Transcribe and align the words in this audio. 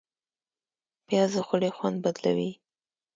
پیاز 1.07 1.31
د 1.35 1.37
خولې 1.47 1.69
خوند 1.77 1.97
بدلوي 2.05 2.51